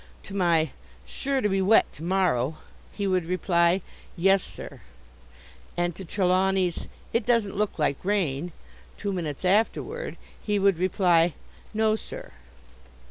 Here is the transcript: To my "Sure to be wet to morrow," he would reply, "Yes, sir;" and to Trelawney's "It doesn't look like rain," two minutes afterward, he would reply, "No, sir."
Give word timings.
To 0.23 0.33
my 0.33 0.71
"Sure 1.05 1.41
to 1.41 1.47
be 1.47 1.61
wet 1.61 1.93
to 1.93 2.03
morrow," 2.03 2.57
he 2.91 3.05
would 3.05 3.25
reply, 3.25 3.83
"Yes, 4.17 4.41
sir;" 4.41 4.81
and 5.77 5.95
to 5.95 6.03
Trelawney's 6.03 6.87
"It 7.13 7.23
doesn't 7.23 7.55
look 7.55 7.77
like 7.77 8.03
rain," 8.03 8.51
two 8.97 9.13
minutes 9.13 9.45
afterward, 9.45 10.17
he 10.43 10.57
would 10.57 10.79
reply, 10.79 11.35
"No, 11.71 11.95
sir." 11.95 12.31